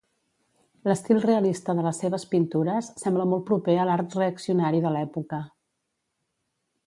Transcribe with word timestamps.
L'estil 0.91 1.19
realista 1.25 1.75
de 1.79 1.83
les 1.87 1.99
seves 2.03 2.25
pintures 2.31 2.89
sembla 3.03 3.27
molt 3.33 3.47
proper 3.51 3.77
a 3.83 3.87
l'art 3.91 4.17
reaccionari 4.21 4.83
de 4.87 4.95
l'època. 4.95 5.43